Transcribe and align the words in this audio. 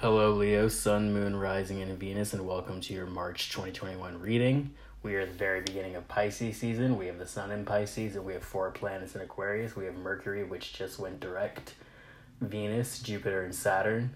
Hello, 0.00 0.30
Leo, 0.32 0.68
Sun, 0.68 1.12
Moon, 1.12 1.34
Rising, 1.34 1.82
and 1.82 1.98
Venus, 1.98 2.32
and 2.32 2.46
welcome 2.46 2.80
to 2.82 2.94
your 2.94 3.06
March 3.06 3.50
2021 3.50 4.20
reading. 4.20 4.70
We 5.02 5.16
are 5.16 5.22
at 5.22 5.32
the 5.32 5.36
very 5.36 5.60
beginning 5.60 5.96
of 5.96 6.06
Pisces 6.06 6.56
season. 6.56 6.96
We 6.96 7.06
have 7.06 7.18
the 7.18 7.26
Sun 7.26 7.50
in 7.50 7.64
Pisces, 7.64 8.14
and 8.14 8.24
we 8.24 8.32
have 8.34 8.44
four 8.44 8.70
planets 8.70 9.16
in 9.16 9.22
Aquarius. 9.22 9.74
We 9.74 9.86
have 9.86 9.96
Mercury, 9.96 10.44
which 10.44 10.72
just 10.72 11.00
went 11.00 11.18
direct, 11.18 11.74
Venus, 12.40 13.00
Jupiter, 13.00 13.42
and 13.42 13.52
Saturn. 13.52 14.10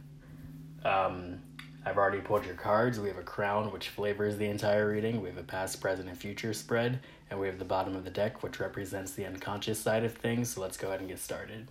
Um, 0.84 1.42
I've 1.84 1.98
already 1.98 2.20
pulled 2.20 2.46
your 2.46 2.54
cards. 2.54 3.00
We 3.00 3.08
have 3.08 3.18
a 3.18 3.24
crown, 3.24 3.72
which 3.72 3.88
flavors 3.88 4.36
the 4.36 4.46
entire 4.46 4.88
reading. 4.88 5.20
We 5.20 5.30
have 5.30 5.38
a 5.38 5.42
past, 5.42 5.80
present, 5.80 6.08
and 6.08 6.16
future 6.16 6.54
spread, 6.54 7.00
and 7.28 7.40
we 7.40 7.48
have 7.48 7.58
the 7.58 7.64
bottom 7.64 7.96
of 7.96 8.04
the 8.04 8.10
deck, 8.10 8.44
which 8.44 8.60
represents 8.60 9.14
the 9.14 9.26
unconscious 9.26 9.80
side 9.80 10.04
of 10.04 10.14
things. 10.14 10.50
So 10.50 10.60
let's 10.60 10.76
go 10.76 10.86
ahead 10.86 11.00
and 11.00 11.08
get 11.08 11.18
started. 11.18 11.66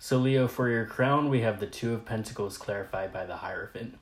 So, 0.00 0.18
Leo, 0.18 0.46
for 0.46 0.68
your 0.68 0.86
crown, 0.86 1.28
we 1.28 1.40
have 1.40 1.58
the 1.58 1.66
Two 1.66 1.92
of 1.92 2.04
Pentacles 2.04 2.56
clarified 2.56 3.12
by 3.12 3.26
the 3.26 3.36
Hierophant. 3.36 3.98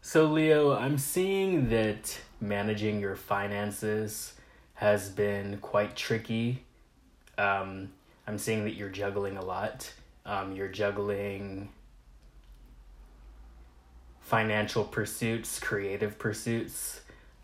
So, 0.00 0.26
Leo, 0.26 0.76
I'm 0.76 0.98
seeing 0.98 1.68
that 1.70 2.20
managing 2.40 3.00
your 3.00 3.16
finances 3.16 4.34
has 4.74 5.10
been 5.10 5.58
quite 5.58 5.96
tricky. 5.96 6.62
Um, 7.36 7.90
I'm 8.28 8.38
seeing 8.38 8.62
that 8.64 8.74
you're 8.74 8.88
juggling 8.88 9.36
a 9.36 9.44
lot. 9.44 9.92
Um, 10.24 10.54
you're 10.54 10.68
juggling 10.68 11.70
financial 14.20 14.84
pursuits, 14.84 15.58
creative 15.58 16.18
pursuits. 16.18 17.00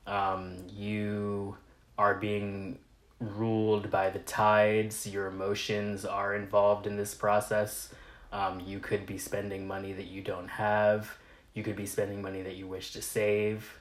Um, 0.07 0.59
you 0.69 1.57
are 1.99 2.15
being 2.15 2.79
ruled 3.21 3.91
by 3.91 4.11
the 4.11 4.19
tides. 4.21 5.07
Your 5.07 5.27
emotions 5.27 6.05
are 6.05 6.35
involved 6.35 6.87
in 6.87 6.97
this 6.97 7.15
process. 7.15 7.93
Um, 8.33 8.61
you 8.61 8.81
could 8.81 9.07
be 9.07 9.19
spending 9.19 9.67
money 9.67 9.93
that 9.93 10.07
you 10.07 10.21
don't 10.21 10.49
have. 10.49 11.17
You 11.55 11.63
could 11.63 11.77
be 11.77 11.87
spending 11.87 12.21
money 12.21 12.43
that 12.43 12.57
you 12.57 12.67
wish 12.67 12.93
to 12.93 13.03
save. 13.03 13.81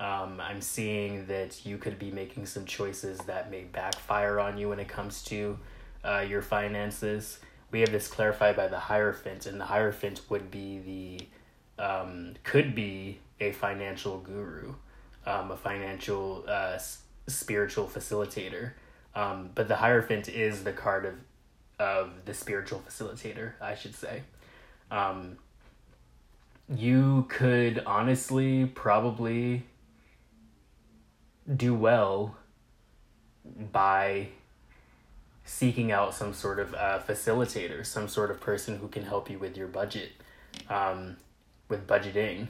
Um, 0.00 0.40
I'm 0.40 0.62
seeing 0.62 1.26
that 1.26 1.66
you 1.66 1.76
could 1.76 1.98
be 1.98 2.10
making 2.10 2.46
some 2.46 2.64
choices 2.64 3.18
that 3.20 3.50
may 3.50 3.64
backfire 3.64 4.40
on 4.40 4.56
you 4.56 4.70
when 4.70 4.80
it 4.80 4.88
comes 4.88 5.22
to 5.24 5.58
uh, 6.02 6.24
your 6.26 6.40
finances. 6.40 7.38
We 7.70 7.80
have 7.80 7.92
this 7.92 8.08
clarified 8.08 8.56
by 8.56 8.68
the 8.68 8.78
Hierophant, 8.78 9.44
and 9.44 9.60
the 9.60 9.66
Hierophant 9.66 10.22
would 10.30 10.50
be 10.50 11.28
the, 11.78 11.84
um, 11.84 12.34
could 12.42 12.74
be 12.74 13.18
a 13.38 13.52
financial 13.52 14.18
guru, 14.18 14.74
um, 15.26 15.50
a 15.50 15.56
financial 15.56 16.44
uh, 16.48 16.78
spiritual 17.30 17.86
facilitator. 17.86 18.72
Um, 19.14 19.50
but 19.54 19.68
the 19.68 19.76
Hierophant 19.76 20.28
is 20.28 20.64
the 20.64 20.72
card 20.72 21.04
of 21.04 21.14
of 21.80 22.26
the 22.26 22.34
spiritual 22.34 22.82
facilitator, 22.86 23.52
I 23.60 23.74
should 23.74 23.94
say. 23.94 24.22
Um, 24.90 25.38
you 26.68 27.26
could 27.28 27.82
honestly 27.86 28.66
probably 28.66 29.64
do 31.56 31.74
well 31.74 32.36
by 33.72 34.28
seeking 35.44 35.90
out 35.90 36.14
some 36.14 36.34
sort 36.34 36.60
of 36.60 36.74
uh, 36.74 37.00
facilitator, 37.00 37.84
some 37.84 38.06
sort 38.06 38.30
of 38.30 38.40
person 38.40 38.78
who 38.78 38.86
can 38.86 39.02
help 39.02 39.30
you 39.30 39.38
with 39.38 39.56
your 39.56 39.66
budget, 39.66 40.10
um, 40.68 41.16
with 41.68 41.86
budgeting. 41.86 42.46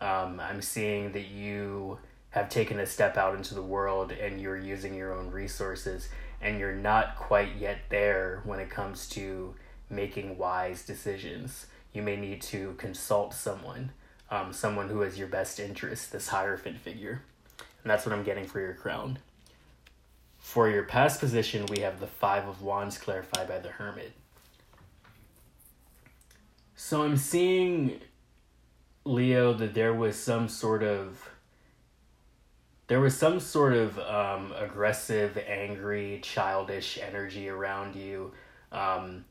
Um, 0.00 0.38
I'm 0.38 0.62
seeing 0.62 1.12
that 1.12 1.26
you 1.26 1.98
have 2.30 2.48
taken 2.48 2.78
a 2.80 2.86
step 2.86 3.16
out 3.16 3.34
into 3.34 3.54
the 3.54 3.62
world 3.62 4.12
and 4.12 4.40
you're 4.40 4.56
using 4.56 4.94
your 4.94 5.14
own 5.14 5.30
resources 5.30 6.08
and 6.40 6.58
you're 6.58 6.74
not 6.74 7.16
quite 7.16 7.56
yet 7.56 7.78
there 7.88 8.42
when 8.44 8.60
it 8.60 8.70
comes 8.70 9.08
to 9.08 9.54
making 9.90 10.36
wise 10.38 10.84
decisions. 10.84 11.66
You 11.92 12.02
may 12.02 12.16
need 12.16 12.42
to 12.42 12.74
consult 12.74 13.34
someone, 13.34 13.90
um, 14.30 14.52
someone 14.52 14.88
who 14.88 15.00
has 15.00 15.18
your 15.18 15.28
best 15.28 15.58
interest, 15.58 16.12
this 16.12 16.28
Hierophant 16.28 16.78
figure. 16.78 17.22
And 17.82 17.90
that's 17.90 18.04
what 18.04 18.14
I'm 18.14 18.24
getting 18.24 18.46
for 18.46 18.60
your 18.60 18.74
crown. 18.74 19.18
For 20.38 20.68
your 20.68 20.84
past 20.84 21.20
position, 21.20 21.66
we 21.66 21.80
have 21.80 21.98
the 21.98 22.06
Five 22.06 22.46
of 22.46 22.62
Wands 22.62 22.98
clarified 22.98 23.48
by 23.48 23.58
the 23.58 23.70
Hermit. 23.70 24.12
So 26.76 27.02
I'm 27.02 27.16
seeing, 27.16 28.00
Leo, 29.04 29.52
that 29.54 29.74
there 29.74 29.94
was 29.94 30.16
some 30.16 30.48
sort 30.48 30.82
of 30.82 31.28
there 32.88 33.00
was 33.00 33.16
some 33.16 33.38
sort 33.38 33.74
of 33.74 33.98
um, 33.98 34.52
aggressive, 34.58 35.38
angry, 35.46 36.20
childish 36.22 36.98
energy 36.98 37.48
around 37.48 37.94
you. 37.94 38.32
Um, 38.72 39.24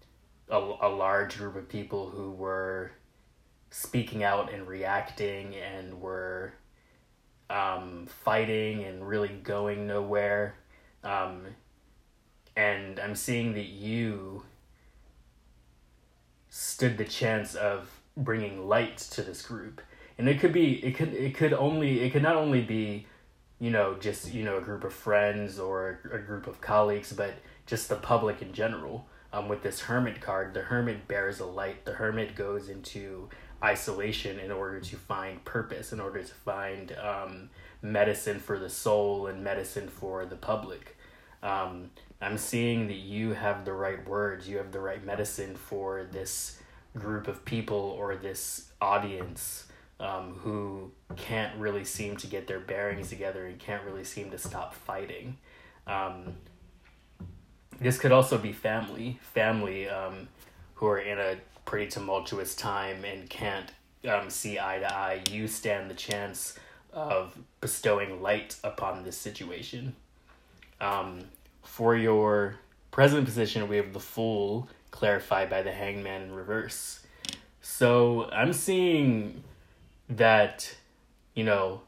a, 0.50 0.58
a 0.58 0.90
large 0.90 1.38
group 1.38 1.56
of 1.56 1.68
people 1.68 2.10
who 2.10 2.32
were 2.32 2.92
speaking 3.70 4.24
out 4.24 4.54
and 4.54 4.68
reacting 4.68 5.56
and 5.56 6.00
were 6.00 6.54
um, 7.50 8.06
fighting 8.24 8.84
and 8.84 9.08
really 9.08 9.30
going 9.30 9.88
nowhere. 9.88 10.56
Um, 11.04 11.48
and 12.56 13.00
I'm 13.00 13.16
seeing 13.16 13.54
that 13.54 13.68
you 13.68 14.44
stood 16.50 16.98
the 16.98 17.06
chance 17.06 17.56
of 17.56 17.90
bringing 18.16 18.68
light 18.68 18.98
to 18.98 19.22
this 19.22 19.42
group. 19.42 19.82
And 20.18 20.30
it 20.30 20.40
could 20.40 20.54
be, 20.54 20.84
it 20.84 20.96
could, 20.96 21.14
it 21.14 21.36
could 21.36 21.54
only, 21.54 22.02
it 22.02 22.12
could 22.12 22.24
not 22.24 22.36
only 22.36 22.62
be 22.62 23.08
you 23.60 23.72
know, 23.72 23.96
just, 24.00 24.34
you 24.34 24.44
know, 24.44 24.58
a 24.58 24.62
group 24.62 24.84
of 24.84 24.94
friends 24.94 25.60
or 25.60 26.00
a 26.12 26.20
group 26.20 26.48
of 26.48 26.62
colleagues, 26.62 27.12
but 27.12 27.34
just 27.66 27.90
the 27.90 27.96
public 27.96 28.42
in 28.42 28.54
general. 28.54 29.08
Um, 29.34 29.50
with 29.50 29.62
this 29.62 29.82
hermit 29.82 30.22
card, 30.22 30.54
the 30.54 30.62
hermit 30.62 31.08
bears 31.08 31.40
a 31.40 31.46
light. 31.46 31.86
The 31.86 31.94
hermit 31.94 32.36
goes 32.36 32.70
into 32.70 33.30
isolation 33.64 34.40
in 34.40 34.52
order 34.52 34.80
to 34.80 34.96
find 34.96 35.44
purpose, 35.44 35.92
in 35.92 36.00
order 36.00 36.24
to 36.24 36.34
find 36.34 36.96
um, 36.98 37.50
medicine 37.82 38.40
for 38.40 38.58
the 38.58 38.70
soul 38.70 39.28
and 39.28 39.44
medicine 39.44 39.90
for 39.90 40.26
the 40.26 40.36
public. 40.36 40.98
Um, 41.44 41.92
I'm 42.22 42.38
seeing 42.38 42.88
that 42.88 42.98
you 42.98 43.34
have 43.34 43.66
the 43.66 43.74
right 43.74 44.08
words, 44.08 44.48
you 44.48 44.58
have 44.58 44.72
the 44.72 44.80
right 44.80 45.04
medicine 45.04 45.56
for 45.56 46.04
this 46.04 46.60
group 46.96 47.28
of 47.28 47.46
people 47.46 47.96
or 48.00 48.16
this 48.16 48.72
audience 48.82 49.67
um, 50.00 50.40
who 50.44 50.92
can't 51.16 51.58
really 51.58 51.86
seem 51.86 52.18
to 52.18 52.28
get 52.28 52.48
their 52.48 52.60
bearings 52.60 53.10
together 53.10 53.46
and 53.46 53.60
can't 53.60 53.84
really 53.84 54.04
seem 54.04 54.30
to 54.32 54.38
stop 54.38 54.74
fighting. 54.74 55.38
Um, 55.86 56.36
this 57.80 57.98
could 58.00 58.12
also 58.12 58.38
be 58.38 58.54
family, 58.54 59.20
family 59.22 59.88
um, 59.90 60.28
who 60.76 60.88
are 60.88 61.00
in 61.00 61.18
a 61.18 61.38
pretty 61.66 61.88
tumultuous 61.88 62.56
time 62.56 63.04
and 63.04 63.30
can't 63.30 63.72
um, 64.08 64.30
see 64.30 64.60
eye 64.60 64.80
to 64.80 64.94
eye. 64.94 65.22
You 65.32 65.48
stand 65.48 65.90
the 65.90 65.96
chance 65.96 66.58
of 66.94 67.38
bestowing 67.62 68.22
light 68.22 68.56
upon 68.64 69.04
this 69.04 69.18
situation. 69.18 69.96
Um, 70.80 71.26
for 71.64 71.96
your 71.96 72.56
present 72.92 73.26
position, 73.26 73.68
we 73.68 73.78
have 73.78 73.94
the 73.94 74.00
Fool 74.00 74.70
clarified 74.92 75.50
by 75.50 75.62
the 75.62 75.72
Hangman 75.72 76.24
in 76.24 76.36
reverse. 76.36 77.02
So 77.62 78.30
I'm 78.32 78.54
seeing 78.54 79.44
that 80.10 80.76
you 81.34 81.44
know 81.44 81.82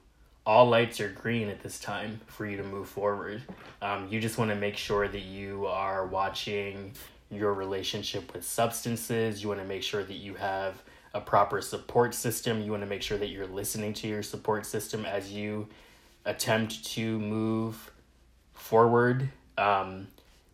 all 0.46 0.68
lights 0.68 1.00
are 1.00 1.10
green 1.10 1.48
at 1.50 1.62
this 1.62 1.80
time 1.80 2.20
for 2.26 2.46
you 2.46 2.58
to 2.58 2.64
move 2.64 2.90
forward. 2.90 3.44
Um, 3.82 4.08
you 4.10 4.20
just 4.20 4.38
want 4.38 4.50
to 4.50 4.56
make 4.56 4.78
sure 4.78 5.08
that 5.08 5.22
you 5.22 5.68
are 5.68 6.08
watching 6.08 6.92
your 7.30 7.54
relationship 7.54 8.34
with 8.34 8.44
substances. 8.44 9.44
You 9.44 9.50
want 9.50 9.62
to 9.62 9.68
make 9.68 9.84
sure 9.84 10.04
that 10.04 10.16
you 10.16 10.34
have 10.36 10.82
a 11.14 11.22
proper 11.22 11.62
support 11.62 12.14
system. 12.16 12.62
You 12.62 12.72
want 12.72 12.84
to 12.84 12.90
make 12.90 13.02
sure 13.02 13.18
that 13.18 13.28
you're 13.28 13.48
listening 13.48 13.94
to 13.96 14.08
your 14.08 14.24
support 14.24 14.66
system 14.66 15.06
as 15.06 15.32
you 15.32 15.68
attempt 16.26 16.84
to 16.86 17.20
move 17.20 17.92
forward 18.54 19.30
um, 19.58 20.08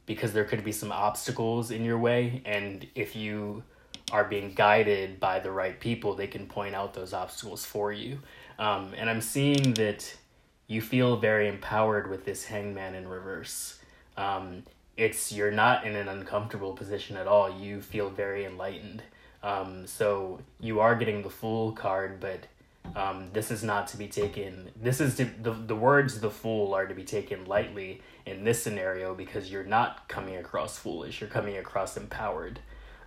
because 0.05 0.33
there 0.33 0.45
could 0.45 0.63
be 0.63 0.71
some 0.71 0.91
obstacles 0.91 1.71
in 1.71 1.83
your 1.83 1.97
way. 1.97 2.41
And 2.45 2.85
if 2.95 3.15
you 3.15 3.63
are 4.11 4.23
being 4.23 4.53
guided 4.53 5.19
by 5.19 5.39
the 5.39 5.51
right 5.51 5.79
people, 5.79 6.15
they 6.15 6.27
can 6.27 6.47
point 6.47 6.75
out 6.75 6.93
those 6.93 7.13
obstacles 7.13 7.65
for 7.65 7.91
you. 7.91 8.19
Um, 8.59 8.93
and 8.95 9.09
I'm 9.09 9.21
seeing 9.21 9.73
that 9.73 10.15
you 10.67 10.81
feel 10.81 11.17
very 11.17 11.47
empowered 11.47 12.09
with 12.09 12.25
this 12.25 12.45
hangman 12.45 12.95
in 12.95 13.07
reverse. 13.07 13.79
Um, 14.17 14.63
it's 14.97 15.31
you're 15.31 15.51
not 15.51 15.85
in 15.85 15.95
an 15.95 16.07
uncomfortable 16.07 16.73
position 16.73 17.17
at 17.17 17.27
all. 17.27 17.49
You 17.49 17.81
feel 17.81 18.09
very 18.09 18.45
enlightened. 18.45 19.03
Um, 19.43 19.85
so 19.85 20.39
you 20.59 20.79
are 20.79 20.95
getting 20.95 21.21
the 21.21 21.29
fool 21.29 21.71
card, 21.71 22.19
but 22.19 22.47
um, 22.95 23.29
this 23.33 23.51
is 23.51 23.63
not 23.63 23.87
to 23.89 23.97
be 23.97 24.07
taken. 24.07 24.71
This 24.81 25.01
is 25.01 25.17
to, 25.17 25.25
the 25.25 25.51
the 25.51 25.75
words 25.75 26.19
the 26.19 26.29
fool 26.29 26.73
are 26.73 26.87
to 26.87 26.95
be 26.95 27.03
taken 27.03 27.45
lightly 27.45 28.01
in 28.25 28.43
this 28.43 28.61
scenario 28.61 29.13
because 29.13 29.51
you're 29.51 29.63
not 29.63 30.07
coming 30.07 30.37
across 30.37 30.77
foolish. 30.77 31.21
You're 31.21 31.29
coming 31.29 31.57
across 31.57 31.97
empowered. 31.97 32.59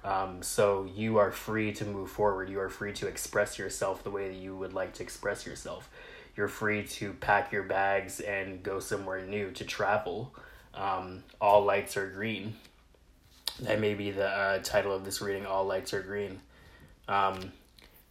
Um, 0.09 0.43
so 0.43 0.89
you 0.97 1.19
are 1.19 1.31
free 1.31 1.71
to 1.75 1.85
move 1.85 2.11
forward. 2.11 2.49
You 2.49 2.61
are 2.61 2.71
free 2.71 2.95
to 2.95 3.07
express 3.07 3.59
yourself 3.59 4.03
the 4.03 4.11
way 4.11 4.29
that 4.29 4.39
you 4.39 4.57
would 4.57 4.73
like 4.73 4.95
to 4.95 5.03
express 5.03 5.45
yourself. 5.45 5.91
You're 6.35 6.49
free 6.49 6.83
to 6.85 7.13
pack 7.13 7.53
your 7.53 7.65
bags 7.65 8.21
and 8.21 8.63
go 8.63 8.81
somewhere 8.81 9.27
new 9.27 9.51
to 9.51 9.65
travel. 9.65 10.35
Um, 10.73 11.25
all 11.43 11.63
lights 11.63 11.99
are 11.99 12.09
green. 12.09 12.55
That 13.61 13.81
may 13.81 13.93
be 13.93 14.11
the 14.11 14.29
uh, 14.29 14.59
title 14.63 14.95
of 14.95 15.05
this 15.05 15.21
reading. 15.21 15.45
All 15.45 15.67
lights 15.67 15.93
are 15.93 16.01
green. 16.01 16.41
Um, 17.07 17.53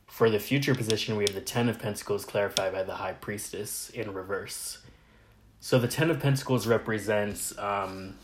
for 0.06 0.30
the 0.30 0.40
future 0.40 0.76
position, 0.76 1.16
we 1.16 1.24
have 1.24 1.34
the 1.34 1.42
Ten 1.42 1.68
of 1.68 1.80
Pentacles 1.80 2.26
clarified 2.26 2.74
by 2.74 2.84
the 2.84 2.96
High 2.96 3.14
Priestess 3.14 3.90
in 3.90 4.14
reverse. 4.14 4.78
So 5.62 5.80
the 5.80 5.88
Ten 5.88 6.12
of 6.12 6.20
Pentacles 6.20 6.68
represents 6.68 7.58
um, 7.58 8.20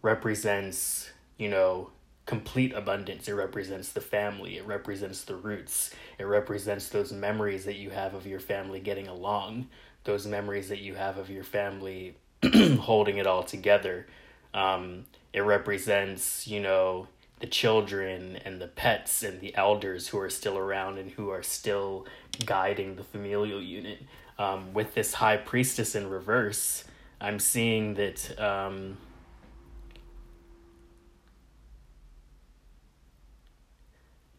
represents 0.00 1.10
you 1.38 1.48
know 1.48 1.90
complete 2.26 2.74
abundance. 2.74 3.28
It 3.28 3.32
represents 3.34 3.92
the 3.92 4.00
family. 4.00 4.58
It 4.58 4.66
represents 4.66 5.22
the 5.22 5.36
roots. 5.36 5.92
It 6.18 6.24
represents 6.24 6.88
those 6.88 7.12
memories 7.12 7.64
that 7.64 7.76
you 7.76 7.90
have 7.90 8.14
of 8.14 8.26
your 8.26 8.40
family 8.40 8.80
getting 8.80 9.06
along. 9.06 9.68
Those 10.04 10.26
memories 10.26 10.68
that 10.68 10.80
you 10.80 10.96
have 10.96 11.18
of 11.18 11.30
your 11.30 11.44
family 11.44 12.16
holding 12.80 13.18
it 13.18 13.26
all 13.26 13.44
together. 13.44 14.06
Um, 14.52 15.06
it 15.32 15.40
represents 15.40 16.46
you 16.46 16.60
know 16.60 17.08
the 17.40 17.46
children 17.46 18.36
and 18.44 18.60
the 18.60 18.66
pets 18.66 19.22
and 19.22 19.40
the 19.40 19.54
elders 19.54 20.08
who 20.08 20.18
are 20.18 20.30
still 20.30 20.56
around 20.56 20.98
and 20.98 21.10
who 21.10 21.30
are 21.30 21.42
still 21.42 22.06
guiding 22.44 22.96
the 22.96 23.04
familial 23.04 23.62
unit. 23.62 23.98
Um, 24.38 24.74
with 24.74 24.94
this 24.94 25.14
high 25.14 25.36
priestess 25.36 25.94
in 25.94 26.08
reverse, 26.10 26.84
I'm 27.20 27.38
seeing 27.38 27.94
that 27.94 28.38
um, 28.38 28.96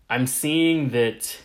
I'm 0.10 0.28
seeing 0.28 0.90
that 0.90 1.38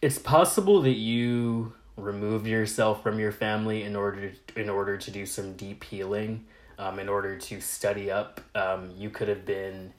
it's 0.00 0.18
possible 0.18 0.82
that 0.82 0.96
you 0.96 1.74
remove 1.96 2.46
yourself 2.46 3.02
from 3.02 3.18
your 3.18 3.32
family 3.32 3.82
in 3.82 3.96
order 3.96 4.30
to, 4.30 4.60
in 4.60 4.68
order 4.68 4.96
to 4.96 5.10
do 5.10 5.26
some 5.26 5.54
deep 5.54 5.84
healing 5.84 6.44
um, 6.78 6.98
in 6.98 7.08
order 7.08 7.36
to 7.36 7.60
study 7.60 8.10
up. 8.10 8.40
Um, 8.54 8.90
you 8.96 9.10
could 9.10 9.28
have 9.28 9.44
been 9.44 9.92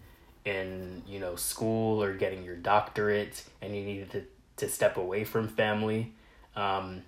in 0.45 1.03
you 1.07 1.19
know 1.19 1.35
school 1.35 2.01
or 2.01 2.13
getting 2.13 2.43
your 2.43 2.55
doctorate, 2.55 3.43
and 3.61 3.75
you 3.75 3.83
needed 3.83 4.11
to 4.11 4.23
to 4.57 4.69
step 4.69 4.97
away 4.97 5.23
from 5.23 5.47
family. 5.47 6.13
Um, 6.55 7.03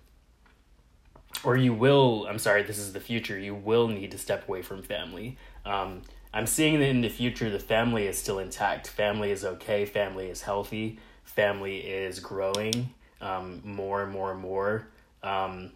or 1.43 1.55
you 1.55 1.73
will. 1.73 2.27
I'm 2.27 2.39
sorry. 2.39 2.63
This 2.63 2.79
is 2.79 2.93
the 2.93 2.99
future. 2.99 3.37
You 3.37 3.55
will 3.55 3.87
need 3.87 4.11
to 4.11 4.17
step 4.17 4.47
away 4.47 4.61
from 4.61 4.81
family. 4.81 5.37
Um, 5.65 6.01
I'm 6.33 6.45
seeing 6.45 6.79
that 6.79 6.87
in 6.87 7.01
the 7.01 7.09
future, 7.09 7.49
the 7.49 7.59
family 7.59 8.07
is 8.07 8.17
still 8.17 8.39
intact. 8.39 8.87
Family 8.87 9.31
is 9.31 9.43
okay. 9.43 9.85
Family 9.85 10.29
is 10.29 10.41
healthy. 10.41 10.99
Family 11.23 11.77
is 11.77 12.19
growing 12.19 12.93
um, 13.21 13.61
more 13.63 14.03
and 14.03 14.11
more 14.11 14.31
and 14.31 14.39
more. 14.39 14.87
Um, 15.23 15.71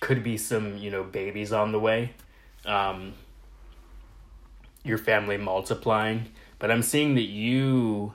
could 0.00 0.22
be 0.22 0.36
some 0.36 0.76
you 0.78 0.90
know 0.90 1.04
babies 1.04 1.52
on 1.52 1.72
the 1.72 1.78
way 1.78 2.12
um, 2.64 3.12
your 4.82 4.98
family 4.98 5.36
multiplying 5.36 6.26
but 6.58 6.70
i'm 6.70 6.82
seeing 6.82 7.14
that 7.14 7.28
you 7.28 8.14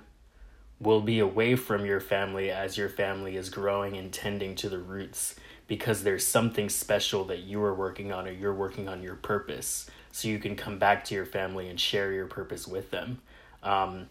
will 0.79 1.01
be 1.01 1.19
away 1.19 1.55
from 1.55 1.85
your 1.85 2.01
family 2.01 2.51
as 2.51 2.77
your 2.77 2.89
family 2.89 3.37
is 3.37 3.49
growing 3.49 3.95
and 3.95 4.11
tending 4.11 4.55
to 4.55 4.67
the 4.67 4.77
roots 4.77 5.35
because 5.67 6.03
there's 6.03 6.25
something 6.25 6.69
special 6.69 7.23
that 7.23 7.39
you 7.39 7.63
are 7.63 7.73
working 7.73 8.11
on 8.11 8.27
or 8.27 8.31
you're 8.31 8.53
working 8.53 8.89
on 8.89 9.01
your 9.01 9.15
purpose 9.15 9.89
so 10.15 10.27
you 10.27 10.39
can 10.39 10.55
come 10.55 10.79
back 10.79 11.03
to 11.05 11.15
your 11.15 11.25
family 11.25 11.69
and 11.69 11.79
share 11.79 12.11
your 12.11 12.25
purpose 12.25 12.67
with 12.67 12.91
them. 12.91 13.19
Um, 13.63 14.07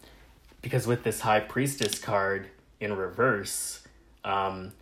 because 0.61 0.85
with 0.85 1.03
this 1.03 1.21
high 1.21 1.39
priestess 1.39 1.99
card 1.99 2.49
in 2.79 2.95
reverse 2.95 3.81
um, 4.25 4.73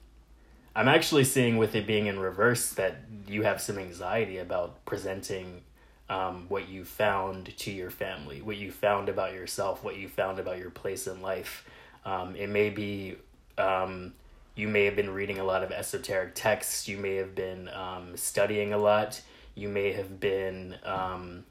I'm 0.76 0.88
actually 0.88 1.26
seeing 1.26 1.58
with 1.58 1.76
it 1.76 1.86
being 1.86 2.08
in 2.08 2.18
reverse 2.18 2.72
that 2.72 2.96
you 3.28 3.44
have 3.44 3.62
some 3.62 3.78
anxiety 3.78 4.40
about 4.40 4.84
presenting 4.86 5.62
um, 6.10 6.46
what 6.48 6.68
you 6.68 6.84
found 6.84 7.56
to 7.58 7.72
your 7.72 7.92
family, 7.92 8.42
what 8.42 8.58
you 8.58 8.72
found 8.72 9.08
about 9.08 9.34
yourself, 9.34 9.84
what 9.84 9.98
you 9.98 10.08
found 10.08 10.40
about 10.40 10.58
your 10.58 10.72
place 10.72 11.06
in 11.06 11.22
life. 11.22 11.68
Um, 12.06 12.36
it 12.36 12.50
may 12.50 12.70
be 12.70 13.18
um, 13.58 14.14
you 14.56 14.68
may 14.68 14.86
have 14.86 14.96
been 14.96 15.12
reading 15.12 15.38
a 15.38 15.44
lot 15.44 15.64
of 15.64 15.72
esoteric 15.72 16.34
texts, 16.34 16.88
you 16.88 16.98
may 16.98 17.16
have 17.16 17.36
been 17.36 17.70
um, 17.70 18.16
studying 18.18 18.74
a 18.74 18.78
lot, 18.78 19.22
you 19.56 19.70
may 19.70 19.92
have 19.94 20.20
been 20.20 20.76
um, 20.84 21.46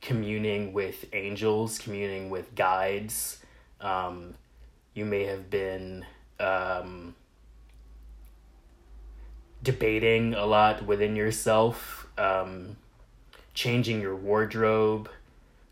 communing 0.00 0.72
with 0.72 1.06
angels, 1.12 1.78
communing 1.78 2.30
with 2.30 2.54
guides, 2.54 3.38
um, 3.80 4.34
you 4.94 5.04
may 5.04 5.24
have 5.24 5.50
been. 5.50 6.04
Um, 6.40 7.14
debating 9.62 10.34
a 10.34 10.44
lot 10.44 10.84
within 10.86 11.14
yourself, 11.16 12.06
um, 12.18 12.76
changing 13.54 14.00
your 14.00 14.16
wardrobe, 14.16 15.08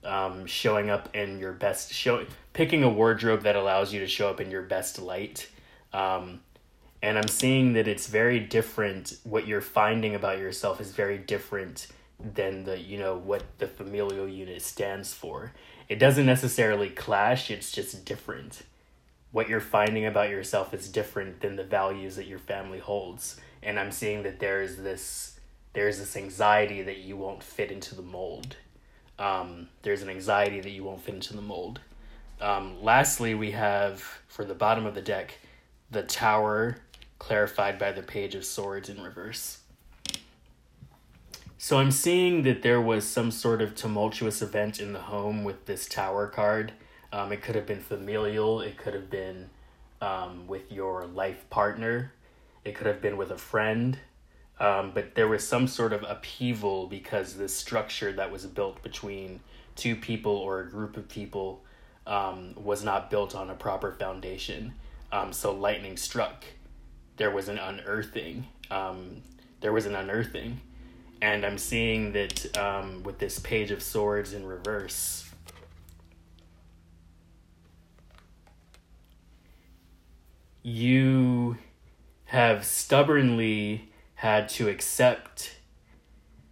um, 0.05 0.46
showing 0.46 0.90
up 0.90 1.14
in 1.14 1.38
your 1.38 1.52
best 1.52 1.93
show, 1.93 2.25
picking 2.52 2.82
a 2.84 2.88
wardrobe 2.88 3.43
that 3.43 3.56
allows 3.56 3.93
you 3.93 4.00
to 4.00 4.06
show 4.06 4.28
up 4.28 4.40
in 4.40 4.50
your 4.50 4.62
best 4.62 5.00
light. 5.00 5.49
Um, 5.93 6.40
and 7.02 7.19
I'm 7.19 7.29
seeing 7.29 7.73
that 7.75 7.88
it's 7.88 8.06
very 8.06 8.41
different. 8.41 9.19
What 9.25 9.47
you're 9.47 9.61
finding 9.61 10.14
about 10.14 10.38
yourself 10.38 10.81
is 10.81 10.93
very 10.93 11.19
different 11.19 11.87
than 12.19 12.64
the 12.64 12.79
you 12.79 12.99
know 12.99 13.17
what 13.17 13.43
the 13.58 13.67
familial 13.67 14.29
unit 14.29 14.62
stands 14.62 15.14
for. 15.14 15.52
It 15.88 15.99
doesn't 15.99 16.26
necessarily 16.26 16.91
clash. 16.91 17.50
It's 17.50 17.73
just 17.73 18.05
different. 18.05 18.62
What 19.32 19.49
you're 19.49 19.61
finding 19.61 20.06
about 20.06 20.31
yourself 20.31 20.75
is 20.75 20.88
different 20.88 21.41
than 21.41 21.56
the 21.56 21.64
values 21.64 22.17
that 22.17 22.26
your 22.26 22.38
family 22.38 22.81
holds 22.81 23.41
and 23.62 23.79
I'm 23.79 23.93
seeing 23.93 24.23
that 24.23 24.38
there's 24.38 24.76
this 24.76 25.38
there's 25.73 25.99
this 25.99 26.17
anxiety 26.17 26.82
that 26.82 26.99
you 26.99 27.17
won't 27.17 27.43
fit 27.43 27.70
into 27.70 27.94
the 27.94 28.02
mold. 28.02 28.56
Um, 29.20 29.69
there's 29.82 30.02
an 30.02 30.08
anxiety 30.08 30.61
that 30.61 30.70
you 30.70 30.82
won't 30.82 31.00
fit 31.00 31.14
into 31.14 31.37
the 31.37 31.43
mold. 31.43 31.79
Um, 32.41 32.82
lastly, 32.82 33.35
we 33.35 33.52
have 33.52 34.00
for 34.26 34.44
the 34.44 34.55
bottom 34.55 34.85
of 34.85 34.94
the 34.94 35.02
deck, 35.02 35.38
the 35.91 36.02
tower 36.02 36.79
clarified 37.20 37.78
by 37.78 37.93
the 37.93 38.02
page 38.02 38.34
of 38.34 38.44
swords 38.44 38.88
in 38.88 39.00
reverse. 39.00 39.58
So 41.58 41.78
I'm 41.78 41.90
seeing 41.93 42.43
that 42.44 42.62
there 42.62 42.81
was 42.81 43.06
some 43.06 43.31
sort 43.31 43.61
of 43.61 43.76
tumultuous 43.76 44.40
event 44.40 44.81
in 44.81 44.94
the 44.94 45.00
home 45.00 45.44
with 45.44 45.67
this 45.67 45.87
tower 45.87 46.26
card. 46.26 46.72
Um, 47.12 47.31
it 47.31 47.43
could 47.43 47.55
have 47.55 47.67
been 47.67 47.82
familial. 47.82 48.62
It 48.62 48.78
could 48.78 48.94
have 48.94 49.11
been 49.11 49.50
um, 50.00 50.46
with 50.46 50.72
your 50.72 51.06
life 51.06 51.49
partner. 51.50 52.12
It 52.64 52.75
could 52.75 52.87
have 52.87 53.02
been 53.02 53.19
with 53.19 53.31
a 53.31 53.37
friend. 53.37 53.99
Um, 54.58 54.93
but 54.94 55.14
there 55.14 55.28
was 55.28 55.46
some 55.46 55.69
sort 55.69 55.93
of 55.93 56.02
upheaval 56.02 56.87
because 56.87 57.34
the 57.34 57.49
structure 57.49 58.12
that 58.12 58.32
was 58.32 58.46
built 58.46 58.82
between 58.82 59.40
two 59.76 59.96
people 59.96 60.32
or 60.32 60.61
a 60.61 60.71
group 60.71 60.97
of 60.97 61.09
people 61.09 61.62
um, 62.06 62.54
was 62.56 62.83
not 62.83 63.11
built 63.11 63.35
on 63.35 63.50
a 63.50 63.54
proper 63.54 63.92
foundation. 63.92 64.73
Um, 65.12 65.33
so 65.35 65.52
lightning 65.52 65.99
struck. 65.99 66.44
There 67.20 67.30
was 67.30 67.50
an 67.50 67.58
unearthing. 67.58 68.46
Um, 68.70 69.20
there 69.60 69.74
was 69.74 69.84
an 69.84 69.94
unearthing. 69.94 70.58
And 71.20 71.44
I'm 71.44 71.58
seeing 71.58 72.12
that 72.12 72.56
um, 72.56 73.02
with 73.02 73.18
this 73.18 73.38
page 73.38 73.70
of 73.70 73.82
swords 73.82 74.32
in 74.32 74.46
reverse. 74.46 75.28
You 80.62 81.58
have 82.24 82.64
stubbornly 82.64 83.90
had 84.14 84.48
to 84.50 84.70
accept 84.70 85.58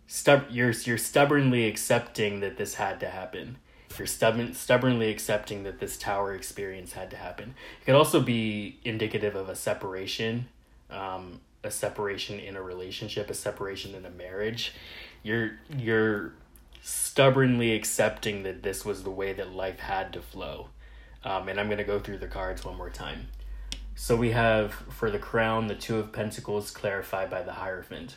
stub 0.06 0.44
you're 0.50 0.72
you're 0.72 0.98
stubbornly 0.98 1.66
accepting 1.66 2.40
that 2.40 2.58
this 2.58 2.74
had 2.74 3.00
to 3.00 3.08
happen. 3.08 3.56
You're 3.96 4.06
stubborn 4.06 4.52
stubbornly 4.52 5.08
accepting 5.08 5.62
that 5.62 5.80
this 5.80 5.96
tower 5.96 6.34
experience 6.34 6.92
had 6.92 7.10
to 7.12 7.16
happen. 7.16 7.54
It 7.80 7.86
could 7.86 7.94
also 7.94 8.20
be 8.20 8.80
indicative 8.84 9.34
of 9.34 9.48
a 9.48 9.56
separation, 9.56 10.48
um, 10.90 11.40
a 11.64 11.70
separation 11.70 12.38
in 12.38 12.56
a 12.56 12.62
relationship, 12.62 13.30
a 13.30 13.34
separation 13.34 13.94
in 13.94 14.06
a 14.06 14.10
marriage. 14.10 14.72
You're 15.22 15.52
you're 15.76 16.32
stubbornly 16.82 17.74
accepting 17.74 18.44
that 18.44 18.62
this 18.62 18.84
was 18.84 19.02
the 19.02 19.10
way 19.10 19.32
that 19.32 19.52
life 19.52 19.80
had 19.80 20.12
to 20.12 20.22
flow. 20.22 20.68
Um, 21.24 21.48
and 21.48 21.58
I'm 21.58 21.66
going 21.66 21.78
to 21.78 21.84
go 21.84 21.98
through 21.98 22.18
the 22.18 22.28
cards 22.28 22.64
one 22.64 22.76
more 22.76 22.90
time. 22.90 23.28
So 23.94 24.14
we 24.14 24.30
have 24.30 24.72
for 24.72 25.10
the 25.10 25.18
crown 25.18 25.66
the 25.66 25.74
Two 25.74 25.98
of 25.98 26.12
Pentacles 26.12 26.70
clarified 26.70 27.30
by 27.30 27.42
the 27.42 27.52
Hierophant. 27.52 28.16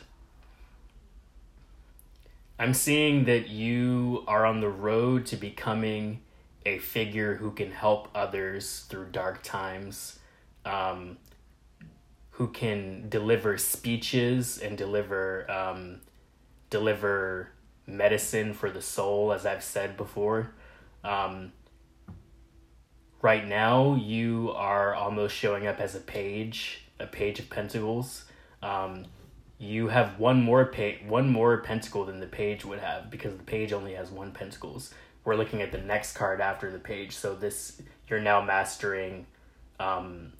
I'm 2.58 2.74
seeing 2.74 3.24
that 3.24 3.48
you 3.48 4.22
are 4.28 4.46
on 4.46 4.60
the 4.60 4.68
road 4.68 5.26
to 5.26 5.36
becoming 5.36 6.20
a 6.64 6.78
figure 6.78 7.34
who 7.34 7.50
can 7.50 7.72
help 7.72 8.08
others 8.14 8.86
through 8.88 9.06
dark 9.06 9.42
times, 9.42 10.20
um, 10.64 11.16
who 12.42 12.48
can 12.48 13.08
deliver 13.08 13.56
speeches 13.56 14.58
and 14.58 14.76
deliver 14.76 15.48
um, 15.48 16.00
deliver 16.70 17.52
medicine 17.86 18.52
for 18.52 18.68
the 18.68 18.82
soul, 18.82 19.32
as 19.32 19.46
I've 19.46 19.62
said 19.62 19.96
before. 19.96 20.52
Um, 21.04 21.52
right 23.20 23.46
now 23.46 23.94
you 23.94 24.50
are 24.56 24.92
almost 24.92 25.36
showing 25.36 25.68
up 25.68 25.78
as 25.78 25.94
a 25.94 26.00
page, 26.00 26.82
a 26.98 27.06
page 27.06 27.38
of 27.38 27.48
pentacles. 27.48 28.24
Um, 28.60 29.04
you 29.58 29.86
have 29.86 30.18
one 30.18 30.42
more 30.42 30.64
page, 30.64 30.98
one 31.06 31.30
more 31.30 31.58
pentacle 31.58 32.04
than 32.06 32.18
the 32.18 32.26
page 32.26 32.64
would 32.64 32.80
have 32.80 33.08
because 33.08 33.36
the 33.36 33.44
page 33.44 33.72
only 33.72 33.94
has 33.94 34.10
one 34.10 34.32
pentacles. 34.32 34.92
We're 35.24 35.36
looking 35.36 35.62
at 35.62 35.70
the 35.70 35.78
next 35.78 36.14
card 36.16 36.40
after 36.40 36.72
the 36.72 36.80
page, 36.80 37.12
so 37.12 37.36
this 37.36 37.80
you're 38.08 38.20
now 38.20 38.42
mastering 38.42 39.26
um, 39.78 40.32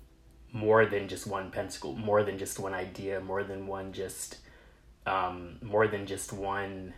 more 0.52 0.84
than 0.86 1.08
just 1.08 1.26
one 1.26 1.50
pentacle, 1.50 1.96
more 1.96 2.22
than 2.22 2.38
just 2.38 2.58
one 2.58 2.74
idea, 2.74 3.20
more 3.20 3.42
than 3.42 3.66
one 3.66 3.92
just 3.92 4.36
um, 5.06 5.58
more 5.62 5.88
than 5.88 6.06
just 6.06 6.32
one 6.32 6.94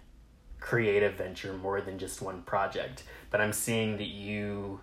creative 0.60 1.14
venture, 1.14 1.52
more 1.54 1.80
than 1.80 1.98
just 1.98 2.20
one 2.20 2.42
project. 2.42 3.04
But 3.30 3.40
I'm 3.40 3.52
seeing 3.52 3.96
that 3.98 4.08
you 4.08 4.80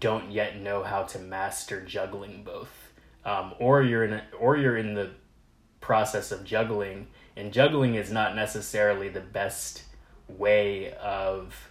don't 0.00 0.30
yet 0.30 0.58
know 0.58 0.82
how 0.82 1.02
to 1.04 1.18
master 1.18 1.84
juggling 1.84 2.44
both, 2.44 2.92
um, 3.24 3.54
or 3.58 3.82
you're 3.82 4.04
in 4.04 4.14
a, 4.14 4.24
or 4.38 4.56
you're 4.56 4.76
in 4.76 4.94
the 4.94 5.10
process 5.80 6.32
of 6.32 6.44
juggling, 6.44 7.08
and 7.36 7.52
juggling 7.52 7.94
is 7.94 8.10
not 8.10 8.34
necessarily 8.34 9.08
the 9.08 9.20
best 9.20 9.82
way 10.28 10.92
of 10.94 11.70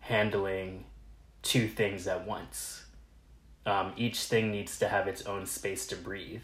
handling 0.00 0.84
two 1.42 1.68
things 1.68 2.06
at 2.06 2.26
once. 2.26 2.85
Um, 3.66 3.92
each 3.96 4.20
thing 4.20 4.50
needs 4.52 4.78
to 4.78 4.88
have 4.88 5.08
its 5.08 5.26
own 5.26 5.44
space 5.44 5.86
to 5.88 5.96
breathe. 5.96 6.42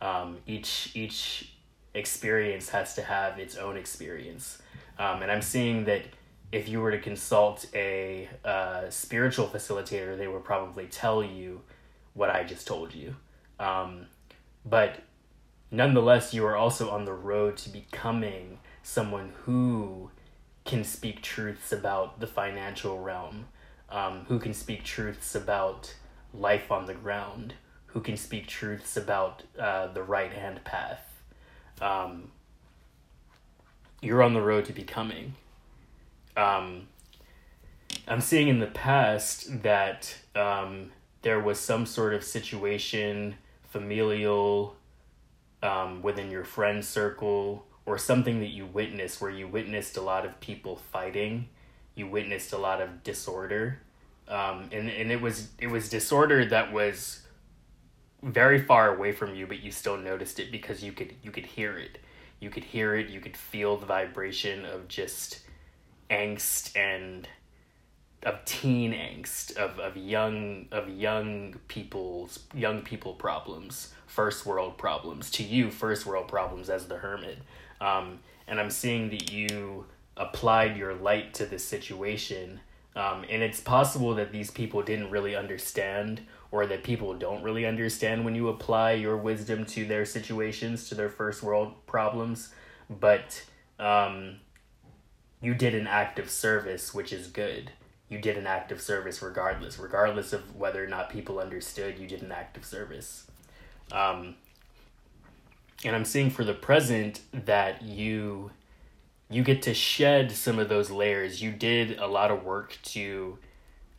Um, 0.00 0.38
each 0.46 0.92
each 0.94 1.52
experience 1.94 2.68
has 2.68 2.94
to 2.94 3.02
have 3.02 3.38
its 3.38 3.56
own 3.56 3.76
experience, 3.76 4.60
um, 4.98 5.22
and 5.22 5.32
I'm 5.32 5.42
seeing 5.42 5.84
that 5.86 6.02
if 6.52 6.68
you 6.68 6.80
were 6.80 6.90
to 6.90 6.98
consult 6.98 7.66
a 7.74 8.28
uh, 8.44 8.90
spiritual 8.90 9.46
facilitator, 9.46 10.18
they 10.18 10.28
would 10.28 10.44
probably 10.44 10.86
tell 10.86 11.22
you 11.22 11.62
what 12.14 12.30
I 12.30 12.44
just 12.44 12.66
told 12.66 12.94
you. 12.94 13.14
Um, 13.58 14.06
but 14.64 15.00
nonetheless, 15.70 16.34
you 16.34 16.44
are 16.46 16.56
also 16.56 16.90
on 16.90 17.04
the 17.04 17.12
road 17.12 17.56
to 17.58 17.70
becoming 17.70 18.58
someone 18.82 19.32
who 19.44 20.10
can 20.64 20.84
speak 20.84 21.22
truths 21.22 21.72
about 21.72 22.20
the 22.20 22.26
financial 22.26 23.00
realm, 23.00 23.46
um, 23.88 24.24
who 24.28 24.38
can 24.38 24.52
speak 24.52 24.84
truths 24.84 25.34
about 25.34 25.94
life 26.32 26.70
on 26.70 26.86
the 26.86 26.94
ground, 26.94 27.54
who 27.86 28.00
can 28.00 28.16
speak 28.16 28.46
truths 28.46 28.96
about 28.96 29.42
uh, 29.58 29.88
the 29.88 30.02
right 30.02 30.32
hand 30.32 30.62
path. 30.64 31.22
Um, 31.80 32.30
you're 34.00 34.22
on 34.22 34.34
the 34.34 34.40
road 34.40 34.64
to 34.66 34.72
becoming. 34.72 35.34
Um, 36.36 36.88
I'm 38.06 38.20
seeing 38.20 38.48
in 38.48 38.60
the 38.60 38.66
past 38.66 39.62
that 39.62 40.16
um, 40.34 40.92
there 41.22 41.40
was 41.40 41.58
some 41.58 41.86
sort 41.86 42.14
of 42.14 42.24
situation, 42.24 43.34
familial, 43.68 44.76
um, 45.62 46.02
within 46.02 46.30
your 46.30 46.44
friend 46.44 46.84
circle 46.84 47.66
or 47.86 47.98
something 47.98 48.40
that 48.40 48.48
you 48.48 48.66
witnessed 48.66 49.20
where 49.20 49.30
you 49.30 49.46
witnessed 49.48 49.96
a 49.96 50.00
lot 50.00 50.24
of 50.24 50.40
people 50.40 50.76
fighting 50.76 51.48
you 51.94 52.06
witnessed 52.06 52.52
a 52.52 52.58
lot 52.58 52.80
of 52.80 53.02
disorder 53.02 53.78
um, 54.30 54.68
and, 54.72 54.88
and 54.88 55.10
it 55.10 55.20
was 55.20 55.48
it 55.58 55.66
was 55.66 55.88
disorder 55.88 56.44
that 56.46 56.72
was 56.72 57.22
very 58.22 58.62
far 58.62 58.94
away 58.94 59.12
from 59.12 59.34
you 59.34 59.46
but 59.46 59.60
you 59.60 59.72
still 59.72 59.96
noticed 59.96 60.38
it 60.38 60.52
because 60.52 60.82
you 60.82 60.92
could 60.92 61.14
you 61.22 61.30
could 61.30 61.46
hear 61.46 61.76
it. 61.76 61.98
You 62.38 62.48
could 62.48 62.64
hear 62.64 62.94
it 62.94 63.08
you 63.08 63.20
could 63.20 63.36
feel 63.36 63.76
the 63.76 63.86
vibration 63.86 64.64
of 64.64 64.88
just 64.88 65.40
angst 66.10 66.76
and 66.76 67.28
of 68.22 68.44
teen 68.44 68.92
angst 68.92 69.56
of, 69.56 69.78
of 69.78 69.96
young 69.96 70.66
of 70.70 70.88
young 70.88 71.56
people's 71.68 72.40
young 72.54 72.82
people 72.82 73.14
problems 73.14 73.92
first 74.06 74.46
world 74.46 74.78
problems 74.78 75.30
to 75.32 75.42
you 75.42 75.70
first 75.70 76.06
world 76.06 76.28
problems 76.28 76.70
as 76.70 76.86
the 76.86 76.98
hermit. 76.98 77.38
Um, 77.80 78.20
and 78.46 78.60
i'm 78.60 78.70
seeing 78.70 79.10
that 79.10 79.32
you 79.32 79.86
applied 80.16 80.76
your 80.76 80.94
light 80.94 81.34
to 81.34 81.46
this 81.46 81.64
situation 81.64 82.60
um, 82.96 83.24
and 83.28 83.42
it's 83.42 83.60
possible 83.60 84.14
that 84.14 84.32
these 84.32 84.50
people 84.50 84.82
didn't 84.82 85.10
really 85.10 85.36
understand 85.36 86.22
or 86.50 86.66
that 86.66 86.82
people 86.82 87.14
don't 87.14 87.42
really 87.42 87.64
understand 87.64 88.24
when 88.24 88.34
you 88.34 88.48
apply 88.48 88.92
your 88.92 89.16
wisdom 89.16 89.64
to 89.64 89.84
their 89.84 90.04
situations 90.04 90.88
to 90.88 90.94
their 90.94 91.08
first 91.08 91.42
world 91.42 91.74
problems. 91.86 92.52
But 92.88 93.44
um, 93.78 94.36
you 95.40 95.54
did 95.54 95.74
an 95.74 95.86
act 95.86 96.18
of 96.18 96.28
service 96.28 96.92
which 96.92 97.12
is 97.12 97.28
good. 97.28 97.70
You 98.08 98.18
did 98.18 98.36
an 98.36 98.48
act 98.48 98.72
of 98.72 98.80
service 98.80 99.22
regardless. 99.22 99.78
Regardless 99.78 100.32
of 100.32 100.56
whether 100.56 100.82
or 100.82 100.88
not 100.88 101.10
people 101.10 101.38
understood 101.38 101.98
you 101.98 102.08
did 102.08 102.22
an 102.22 102.32
act 102.32 102.56
of 102.56 102.64
service. 102.64 103.28
Um, 103.92 104.34
and 105.84 105.96
i'm 105.96 106.04
seeing 106.04 106.30
for 106.30 106.44
the 106.44 106.54
present 106.54 107.20
that 107.32 107.82
you 107.82 108.50
you 109.30 109.44
get 109.44 109.62
to 109.62 109.74
shed 109.74 110.32
some 110.32 110.58
of 110.58 110.68
those 110.68 110.90
layers. 110.90 111.40
You 111.40 111.52
did 111.52 111.98
a 111.98 112.06
lot 112.06 112.30
of 112.30 112.44
work 112.44 112.76
to 112.82 113.38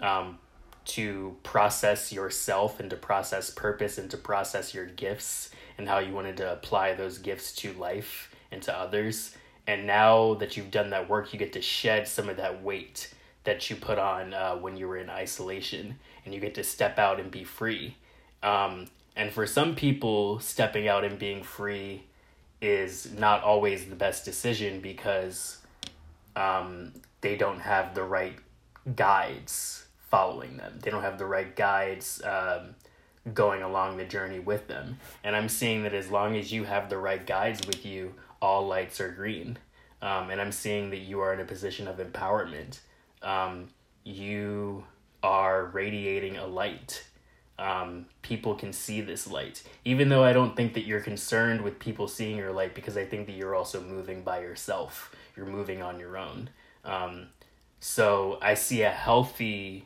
um, 0.02 0.40
to 0.84 1.38
process 1.44 2.12
yourself 2.12 2.80
and 2.80 2.90
to 2.90 2.96
process 2.96 3.50
purpose 3.50 3.98
and 3.98 4.10
to 4.12 4.18
process 4.18 4.74
your 4.74 4.86
gifts 4.86 5.52
and 5.78 5.88
how 5.88 6.00
you 6.00 6.14
wanted 6.14 6.38
to 6.38 6.52
apply 6.52 6.94
those 6.94 7.18
gifts 7.20 7.54
to 7.56 7.72
life 7.74 8.34
and 8.52 8.62
to 8.64 8.76
others. 8.76 9.36
And 9.68 9.86
now 9.86 10.34
that 10.36 10.58
you've 10.58 10.72
done 10.72 10.90
that 10.90 11.08
work 11.08 11.32
you 11.32 11.40
get 11.40 11.54
to 11.54 11.62
shed 11.62 12.08
some 12.08 12.30
of 12.30 12.38
that 12.38 12.64
weight 12.64 13.14
that 13.44 13.70
you 13.70 13.76
put 13.76 14.00
on 14.00 14.34
uh, 14.34 14.56
when 14.56 14.76
you 14.76 14.88
were 14.88 14.98
in 14.98 15.10
isolation 15.10 16.00
and 16.26 16.34
you 16.34 16.40
get 16.40 16.56
to 16.56 16.64
step 16.64 17.00
out 17.00 17.20
and 17.20 17.32
be 17.32 17.44
free. 17.44 17.96
Um, 18.44 18.88
and 19.16 19.32
for 19.32 19.46
some 19.46 19.76
people 19.76 20.40
stepping 20.40 20.88
out 20.88 21.04
and 21.04 21.18
being 21.18 21.44
free 21.44 22.04
is 22.62 23.12
not 23.18 23.44
always 23.44 23.86
the 23.86 23.96
best 23.96 24.24
decision 24.24 24.82
because 24.82 25.58
um, 26.36 26.94
they 27.22 27.36
don't 27.36 27.60
have 27.60 27.96
the 27.96 28.04
right 28.04 28.36
guides 28.96 29.86
following 30.10 30.58
them. 30.58 30.80
They 30.82 30.92
don't 30.92 31.02
have 31.02 31.18
the 31.18 31.26
right 31.26 31.56
guides 31.56 32.22
um, 32.24 32.76
going 33.34 33.62
along 33.62 33.98
the 33.98 34.06
journey 34.06 34.40
with 34.40 34.68
them. 34.68 34.98
And 35.24 35.36
i'm 35.36 35.50
seeing 35.50 35.84
that 35.84 35.94
as 35.94 36.10
long 36.10 36.36
as 36.36 36.52
you 36.52 36.64
have 36.64 36.90
the 36.90 36.98
right 36.98 37.26
guides 37.26 37.66
with 37.68 37.86
you 37.86 38.16
all 38.42 38.66
lights 38.68 39.00
are 39.00 39.12
green. 39.12 39.58
Um, 40.02 40.30
and 40.32 40.42
i'm 40.42 40.52
seeing 40.52 40.90
that 40.90 41.00
you 41.00 41.20
are 41.20 41.34
in 41.34 41.40
a 41.40 41.46
position 41.46 41.88
of 41.88 41.98
empowerment. 41.98 42.80
Um, 43.22 43.68
you 44.04 44.86
are 45.22 45.66
radiating 45.66 46.38
a 46.38 46.48
light. 46.48 47.06
Um, 47.62 48.08
people 48.24 48.56
can 48.56 48.74
see 48.74 49.02
this 49.02 49.28
light. 49.30 49.62
Even 49.86 50.10
though 50.10 50.24
I 50.24 50.34
don't 50.34 50.56
think 50.56 50.74
that 50.74 50.86
you're 50.88 51.00
concerned 51.00 51.62
with 51.62 51.78
people 51.78 52.08
seeing 52.08 52.36
your 52.36 52.52
light 52.52 52.74
because 52.74 52.98
I 52.98 53.06
think 53.06 53.28
that 53.28 53.34
you're 53.34 53.54
also 53.54 53.80
moving 53.82 54.24
by 54.24 54.42
yourself. 54.42 55.16
You're 55.38 55.46
moving 55.46 55.84
on 55.84 56.00
your 56.00 56.18
own. 56.18 56.50
Um, 56.84 57.28
so 57.80 58.40
I 58.42 58.56
see 58.56 58.82
a 58.82 58.90
healthy, 58.90 59.86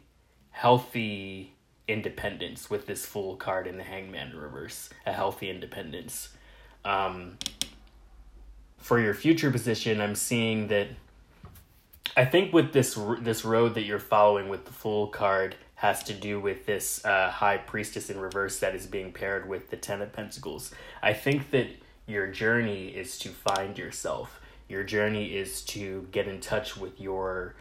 healthy 0.52 1.54
independence 1.86 2.70
with 2.70 2.88
this 2.88 3.06
Fool 3.06 3.36
card 3.36 3.68
in 3.68 3.76
the 3.76 3.84
hangman 3.84 4.38
reverse. 4.38 4.90
A 5.06 5.12
healthy 5.12 5.50
independence. 5.50 6.30
Um, 6.86 7.38
for 8.78 9.02
your 9.02 9.14
future 9.14 9.52
position, 9.52 10.00
I'm 10.00 10.16
seeing 10.16 10.68
that 10.70 10.88
I 12.16 12.24
think 12.24 12.54
with 12.54 12.72
this 12.72 12.98
this 13.20 13.44
road 13.44 13.74
that 13.74 13.84
you're 13.84 14.00
following 14.00 14.48
with 14.48 14.64
the 14.64 14.72
Fool 14.72 15.08
card 15.08 15.58
has 15.76 16.04
to 16.04 16.14
do 16.14 16.40
with 16.40 16.66
this 16.66 17.04
uh, 17.06 17.30
high 17.30 17.58
priestess 17.58 18.10
in 18.10 18.20
reverse 18.20 18.60
that 18.60 18.76
is 18.76 18.88
being 18.88 19.12
paired 19.12 19.48
with 19.48 19.70
the 19.70 19.78
ten 19.78 20.02
of 20.02 20.14
pentacles. 20.14 20.74
I 21.02 21.14
think 21.14 21.52
that 21.52 21.68
your 22.08 22.28
journey 22.28 22.88
is 22.88 23.18
to 23.20 23.30
find 23.30 23.78
yourself. 23.78 24.40
Your 24.68 24.84
journey 24.84 25.36
is 25.36 25.62
to 25.66 26.08
get 26.12 26.28
in 26.28 26.40
touch 26.40 26.78
with 26.78 27.00
your 27.00 27.56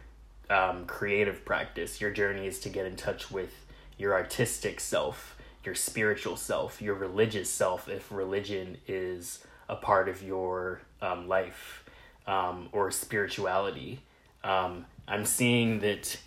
um, 0.49 0.85
creative 0.85 1.45
practice. 1.45 1.99
Your 1.99 2.11
journey 2.11 2.47
is 2.47 2.59
to 2.61 2.69
get 2.69 2.85
in 2.85 2.95
touch 2.95 3.31
with 3.31 3.65
your 3.97 4.13
artistic 4.13 4.79
self, 4.79 5.35
your 5.63 5.75
spiritual 5.75 6.37
self, 6.37 6.81
your 6.81 6.95
religious 6.95 7.49
self, 7.49 7.87
if 7.89 8.11
religion 8.11 8.77
is 8.87 9.43
a 9.67 9.75
part 9.75 10.07
of 10.09 10.21
your 10.21 10.81
um, 11.01 11.27
life 11.27 11.83
um, 12.27 12.69
or 12.71 12.91
spirituality 12.91 13.99
um, 14.45 14.85
I'm 15.07 15.25
seeing 15.25 15.79
that, 15.79 16.17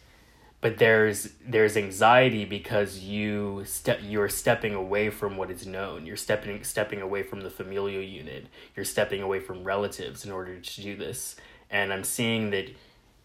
but 0.60 0.78
there's 0.78 1.30
there's 1.46 1.76
anxiety 1.76 2.44
because 2.44 2.98
you 2.98 3.62
step 3.64 4.00
you're 4.02 4.28
stepping 4.28 4.74
away 4.74 5.08
from 5.10 5.36
what 5.36 5.50
is 5.50 5.66
known. 5.66 6.04
You're 6.04 6.16
stepping 6.16 6.64
stepping 6.64 7.00
away 7.00 7.22
from 7.22 7.42
the 7.42 7.50
familial 7.50 8.02
unit. 8.02 8.46
You're 8.74 8.84
stepping 8.84 9.22
away 9.22 9.40
from 9.40 9.62
relatives 9.62 10.24
in 10.24 10.32
order 10.32 10.58
to 10.58 10.80
do 10.82 10.96
this. 10.96 11.36
And 11.70 11.92
I'm 11.92 12.02
seeing 12.02 12.50
that 12.50 12.70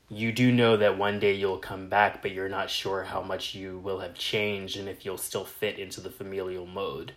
you 0.09 0.31
do 0.31 0.51
know 0.51 0.77
that 0.77 0.97
one 0.97 1.19
day 1.19 1.33
you'll 1.33 1.57
come 1.57 1.89
back, 1.89 2.21
but 2.21 2.31
you're 2.31 2.49
not 2.49 2.69
sure 2.69 3.03
how 3.03 3.21
much 3.21 3.55
you 3.55 3.79
will 3.79 3.99
have 3.99 4.13
changed 4.13 4.77
and 4.77 4.87
if 4.87 5.05
you'll 5.05 5.17
still 5.17 5.45
fit 5.45 5.79
into 5.79 6.01
the 6.01 6.11
familial 6.11 6.67
mode, 6.67 7.13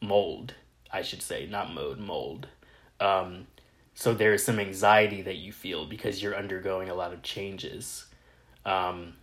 mold, 0.00 0.54
I 0.92 1.02
should 1.02 1.22
say, 1.22 1.46
not 1.46 1.74
mode, 1.74 1.98
mold. 1.98 2.46
Um, 3.00 3.48
so 3.94 4.14
there's 4.14 4.44
some 4.44 4.60
anxiety 4.60 5.22
that 5.22 5.36
you 5.36 5.52
feel 5.52 5.84
because 5.84 6.22
you're 6.22 6.36
undergoing 6.36 6.88
a 6.90 6.94
lot 6.94 7.12
of 7.12 7.22
changes. 7.22 8.06
Um, 8.64 9.14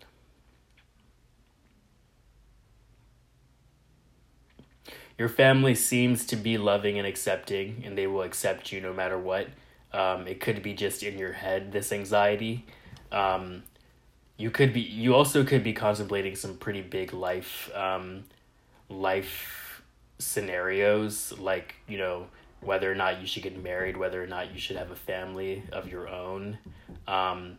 your 5.19 5.27
family 5.27 5.75
seems 5.75 6.25
to 6.27 6.37
be 6.37 6.57
loving 6.57 6.97
and 6.97 7.05
accepting, 7.05 7.83
and 7.85 7.97
they 7.97 8.07
will 8.07 8.21
accept 8.21 8.71
you 8.71 8.79
no 8.79 8.93
matter 8.93 9.19
what. 9.19 9.49
Um, 9.91 10.25
it 10.27 10.39
could 10.39 10.63
be 10.63 10.73
just 10.73 11.03
in 11.03 11.19
your 11.19 11.33
head, 11.33 11.73
this 11.73 11.91
anxiety. 11.91 12.65
Um, 13.11 13.63
you 14.37 14.49
could 14.49 14.71
be. 14.71 14.79
You 14.79 15.13
also 15.13 15.43
could 15.43 15.61
be 15.61 15.73
contemplating 15.73 16.37
some 16.37 16.55
pretty 16.55 16.81
big 16.81 17.11
life, 17.11 17.69
um, 17.75 18.23
life 18.87 19.81
scenarios, 20.19 21.37
like 21.37 21.75
you 21.85 21.97
know 21.97 22.27
whether 22.61 22.89
or 22.89 22.95
not 22.95 23.19
you 23.19 23.27
should 23.27 23.43
get 23.43 23.61
married, 23.61 23.97
whether 23.97 24.23
or 24.23 24.27
not 24.27 24.53
you 24.53 24.59
should 24.59 24.77
have 24.77 24.89
a 24.89 24.95
family 24.95 25.63
of 25.73 25.89
your 25.89 26.07
own. 26.07 26.57
Um, 27.09 27.57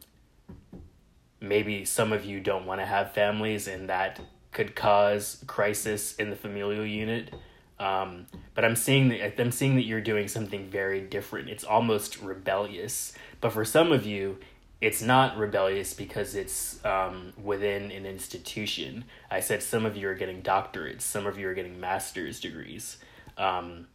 maybe 1.43 1.85
some 1.85 2.11
of 2.14 2.25
you 2.25 2.40
don't 2.40 2.64
want 2.64 2.81
to 2.81 2.87
have 2.87 3.12
families, 3.12 3.69
and 3.69 3.90
that 3.90 4.19
could 4.50 4.75
cause 4.75 5.45
crisis 5.47 6.17
in 6.17 6.31
the 6.31 6.37
familial 6.37 6.87
unit. 6.87 7.35
Um, 7.80 8.26
but 8.54 8.64
I'm 8.64 8.76
seeing 8.76 9.08
that 9.08 9.40
I'm 9.40 9.50
seeing 9.50 9.75
that 9.76 9.84
you're 9.84 10.02
doing 10.02 10.28
something 10.28 10.68
very 10.68 11.00
different. 11.00 11.49
It's 11.49 11.64
almost 11.64 12.20
rebellious. 12.20 13.14
But 13.40 13.54
for 13.54 13.64
some 13.64 13.90
of 13.90 14.04
you, 14.04 14.38
it's 14.82 15.00
not 15.00 15.38
rebellious 15.38 15.94
because 15.94 16.34
it's 16.34 16.84
um, 16.84 17.32
within 17.42 17.90
an 17.90 18.04
institution. 18.04 19.04
I 19.30 19.40
said 19.40 19.62
some 19.62 19.87
of 19.87 19.96
you 19.96 20.08
are 20.08 20.14
getting 20.14 20.42
doctorates, 20.42 21.02
some 21.02 21.26
of 21.26 21.38
you 21.38 21.49
are 21.49 21.54
getting 21.54 21.80
master's 21.80 22.38
degrees. 22.38 22.99
Um, 23.38 23.88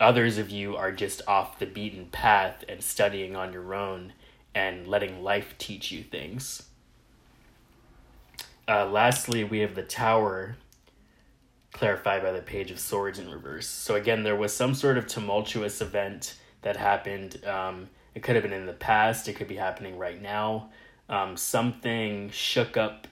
others 0.00 0.38
of 0.38 0.50
you 0.50 0.76
are 0.76 0.92
just 0.92 1.22
off 1.26 1.58
the 1.58 1.66
beaten 1.66 2.06
path 2.06 2.64
and 2.68 2.82
studying 2.82 3.34
on 3.34 3.52
your 3.52 3.74
own 3.74 4.12
and 4.54 4.86
letting 4.86 5.22
life 5.22 5.56
teach 5.58 5.90
you 5.90 6.04
things. 6.04 6.62
Uh, 8.68 8.86
lastly, 8.86 9.42
we 9.42 9.58
have 9.58 9.74
the 9.74 9.82
tower 9.82 10.56
clarified 11.72 12.22
by 12.22 12.32
the 12.32 12.42
page 12.42 12.70
of 12.70 12.80
swords 12.80 13.18
in 13.18 13.30
reverse. 13.30 13.66
So 13.66 13.94
again, 13.94 14.22
there 14.22 14.36
was 14.36 14.52
some 14.52 14.74
sort 14.74 14.98
of 14.98 15.06
tumultuous 15.06 15.80
event 15.80 16.36
that 16.62 16.76
happened. 16.76 17.44
Um, 17.44 17.88
it 18.14 18.22
could 18.22 18.34
have 18.34 18.42
been 18.42 18.52
in 18.52 18.66
the 18.66 18.72
past. 18.72 19.28
It 19.28 19.34
could 19.34 19.48
be 19.48 19.56
happening 19.56 19.96
right 19.98 20.20
now. 20.20 20.70
Um, 21.08 21.36
something 21.36 22.30
shook 22.30 22.76
up 22.76 23.06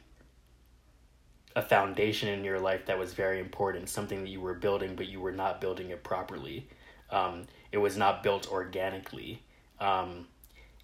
a 1.56 1.62
foundation 1.62 2.28
in 2.28 2.44
your 2.44 2.60
life 2.60 2.86
that 2.86 2.98
was 2.98 3.14
very 3.14 3.40
important. 3.40 3.88
Something 3.88 4.22
that 4.22 4.30
you 4.30 4.40
were 4.40 4.54
building, 4.54 4.94
but 4.94 5.08
you 5.08 5.20
were 5.20 5.32
not 5.32 5.60
building 5.60 5.90
it 5.90 6.04
properly. 6.04 6.68
Um, 7.10 7.44
it 7.72 7.78
was 7.78 7.96
not 7.96 8.22
built 8.22 8.50
organically, 8.50 9.42
um, 9.80 10.26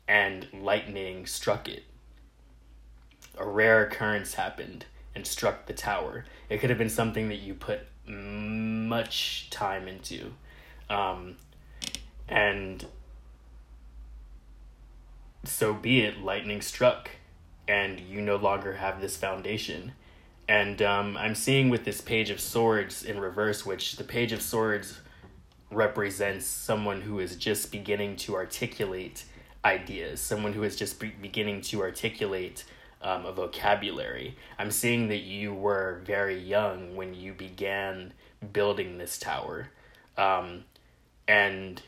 and 0.09 0.47
lightning 0.52 1.26
struck 1.26 1.69
it. 1.69 1.85
A 3.38 3.47
rare 3.47 3.85
occurrence 3.87 4.35
happened 4.35 4.87
and 5.14 5.26
struck 5.26 5.66
the 5.66 5.73
tower. 5.73 6.25
It 6.49 6.59
could 6.59 6.71
have 6.71 6.78
been 6.78 6.90
something 6.90 7.28
that 7.28 7.38
you 7.38 7.54
put 7.54 7.80
much 8.06 9.49
time 9.50 9.88
into. 9.88 10.33
Um, 10.90 11.37
and 12.28 12.85
so 15.44 15.75
be 15.75 16.00
it, 16.00 16.18
lightning 16.18 16.61
struck, 16.61 17.11
and 17.68 18.00
you 18.00 18.21
no 18.21 18.37
longer 18.37 18.75
have 18.75 19.00
this 19.00 19.16
foundation. 19.16 19.92
And 20.49 20.83
um, 20.83 21.16
I'm 21.16 21.35
seeing 21.35 21.71
with 21.71 21.85
this 21.85 22.00
Page 22.00 22.30
of 22.30 22.40
Swords 22.40 23.02
in 23.02 23.18
reverse, 23.18 23.64
which 23.64 23.97
the 23.97 24.04
Page 24.04 24.33
of 24.33 24.42
Swords 24.42 25.00
represents 25.71 26.47
someone 26.47 27.00
who 27.00 27.18
is 27.18 27.37
just 27.37 27.73
beginning 27.73 28.16
to 28.16 28.35
articulate 28.35 29.25
ideas, 29.64 30.21
someone 30.21 30.52
who 30.52 30.62
is 30.62 30.76
just 30.76 31.00
be- 31.00 31.14
beginning 31.21 31.62
to 31.62 31.80
articulate 31.80 32.64
um, 33.05 33.27
a 33.27 33.33
vocabulary. 33.33 34.37
I'm 34.59 34.71
seeing 34.71 35.09
that 35.09 35.23
you 35.23 35.53
were 35.55 36.01
very 36.05 36.39
young 36.39 36.97
when 36.97 37.15
you 37.15 37.35
began 37.35 38.15
building 38.53 38.99
this 38.99 39.19
tower. 39.19 39.69
Um, 40.17 40.65
and 41.29 41.81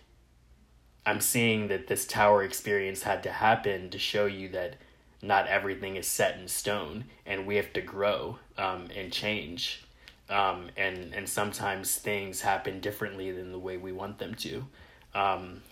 I'm 1.06 1.20
seeing 1.20 1.68
that 1.68 1.86
this 1.86 2.06
tower 2.06 2.42
experience 2.42 3.02
had 3.02 3.22
to 3.22 3.32
happen 3.32 3.90
to 3.90 3.98
show 3.98 4.26
you 4.26 4.50
that 4.50 4.76
not 5.22 5.48
everything 5.48 5.96
is 5.96 6.06
set 6.06 6.38
in 6.38 6.46
stone 6.46 7.04
and 7.24 7.46
we 7.46 7.56
have 7.56 7.72
to 7.72 7.80
grow 7.80 8.38
um, 8.58 8.88
and 8.94 9.10
change. 9.10 9.84
Um, 10.28 10.68
and, 10.76 11.14
and 11.14 11.28
sometimes 11.28 11.96
things 11.96 12.42
happen 12.42 12.80
differently 12.80 13.30
than 13.30 13.52
the 13.52 13.58
way 13.58 13.76
we 13.78 13.92
want 13.92 14.18
them 14.18 14.34
to. 14.34 14.66
Um, 15.14 15.62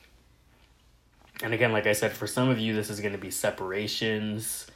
and 1.42 1.52
again, 1.52 1.72
like 1.72 1.86
I 1.86 1.92
said, 1.92 2.12
for 2.12 2.26
some 2.26 2.48
of 2.48 2.58
you, 2.58 2.74
this 2.74 2.88
is 2.88 3.00
going 3.00 3.12
to 3.12 3.18
be 3.18 3.30
separations, 3.30 4.68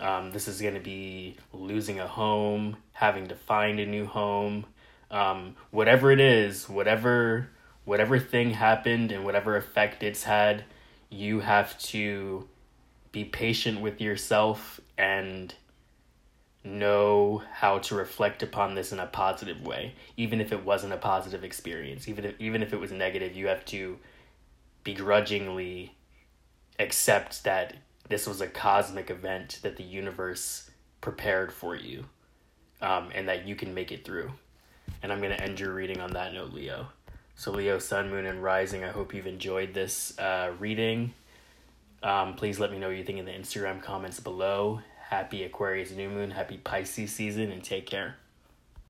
um, 0.00 0.30
this 0.30 0.48
is 0.48 0.60
going 0.60 0.74
to 0.74 0.80
be 0.80 1.36
losing 1.52 2.00
a 2.00 2.06
home, 2.06 2.76
having 2.92 3.28
to 3.28 3.34
find 3.34 3.80
a 3.80 3.86
new 3.86 4.06
home, 4.06 4.66
um, 5.10 5.56
whatever 5.70 6.10
it 6.10 6.20
is, 6.20 6.68
whatever 6.68 7.48
whatever 7.84 8.18
thing 8.18 8.50
happened 8.50 9.12
and 9.12 9.24
whatever 9.24 9.56
effect 9.56 10.02
it's 10.02 10.24
had, 10.24 10.64
you 11.08 11.38
have 11.38 11.78
to 11.78 12.48
be 13.12 13.24
patient 13.24 13.80
with 13.80 14.00
yourself 14.00 14.80
and 14.98 15.54
know 16.64 17.40
how 17.52 17.78
to 17.78 17.94
reflect 17.94 18.42
upon 18.42 18.74
this 18.74 18.90
in 18.90 18.98
a 18.98 19.06
positive 19.06 19.62
way. 19.62 19.94
Even 20.16 20.40
if 20.40 20.50
it 20.50 20.64
wasn't 20.64 20.92
a 20.92 20.96
positive 20.96 21.44
experience 21.44 22.08
even 22.08 22.24
if 22.24 22.34
even 22.40 22.62
if 22.62 22.72
it 22.72 22.80
was 22.80 22.90
negative 22.90 23.34
you 23.36 23.46
have 23.46 23.64
to 23.64 23.98
begrudgingly 24.82 25.94
accept 26.78 27.44
that 27.44 27.74
this 28.08 28.26
was 28.26 28.40
a 28.40 28.46
cosmic 28.46 29.10
event 29.10 29.60
that 29.62 29.76
the 29.76 29.82
universe 29.82 30.70
prepared 31.00 31.52
for 31.52 31.74
you 31.74 32.04
um, 32.80 33.10
and 33.14 33.28
that 33.28 33.46
you 33.46 33.54
can 33.56 33.74
make 33.74 33.92
it 33.92 34.04
through. 34.04 34.32
And 35.02 35.12
I'm 35.12 35.20
going 35.20 35.36
to 35.36 35.42
end 35.42 35.60
your 35.60 35.72
reading 35.72 36.00
on 36.00 36.12
that 36.12 36.32
note, 36.32 36.52
Leo. 36.52 36.88
So, 37.34 37.52
Leo, 37.52 37.78
Sun, 37.78 38.10
Moon, 38.10 38.26
and 38.26 38.42
Rising, 38.42 38.82
I 38.82 38.88
hope 38.88 39.12
you've 39.12 39.26
enjoyed 39.26 39.74
this 39.74 40.18
uh, 40.18 40.52
reading. 40.58 41.12
Um, 42.02 42.34
please 42.34 42.58
let 42.58 42.70
me 42.70 42.78
know 42.78 42.88
what 42.88 42.96
you 42.96 43.04
think 43.04 43.18
in 43.18 43.24
the 43.26 43.32
Instagram 43.32 43.82
comments 43.82 44.20
below. 44.20 44.80
Happy 45.08 45.42
Aquarius 45.44 45.90
new 45.90 46.08
moon, 46.08 46.30
happy 46.30 46.56
Pisces 46.56 47.12
season, 47.12 47.50
and 47.50 47.62
take 47.62 47.86
care. 47.86 48.16